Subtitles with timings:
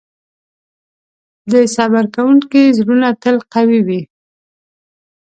[1.51, 4.01] د صبر کوونکي زړونه تل قوي وي.